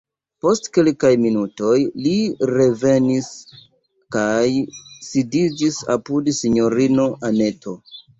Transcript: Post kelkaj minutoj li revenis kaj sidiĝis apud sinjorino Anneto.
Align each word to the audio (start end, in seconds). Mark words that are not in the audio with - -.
Post 0.43 0.67
kelkaj 0.75 1.09
minutoj 1.25 1.75
li 2.05 2.13
revenis 2.51 3.27
kaj 4.15 4.47
sidiĝis 5.09 5.77
apud 5.97 6.31
sinjorino 6.39 7.07
Anneto. 7.31 7.75